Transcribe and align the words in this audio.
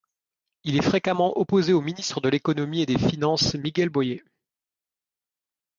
Il 0.63 0.75
est 0.77 0.81
fréquemment 0.81 1.37
opposé 1.37 1.73
au 1.73 1.81
ministre 1.81 2.21
de 2.21 2.29
l'Économie 2.29 2.81
et 2.81 2.87
des 2.87 2.97
Finances 2.97 3.53
Miguel 3.53 3.89
Boyer. 3.89 4.23